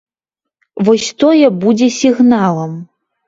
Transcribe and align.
Вось 0.87 1.09
тое 1.25 1.47
будзе 1.65 1.91
сігналам. 1.99 2.73